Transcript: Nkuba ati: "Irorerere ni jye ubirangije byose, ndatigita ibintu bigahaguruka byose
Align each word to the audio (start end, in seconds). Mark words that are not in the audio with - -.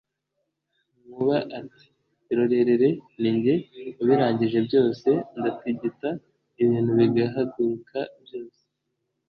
Nkuba 1.05 1.37
ati: 1.59 1.85
"Irorerere 2.31 2.89
ni 3.21 3.31
jye 3.41 3.55
ubirangije 4.01 4.59
byose, 4.67 5.09
ndatigita 5.37 6.09
ibintu 6.63 6.91
bigahaguruka 6.99 7.99
byose 8.23 8.61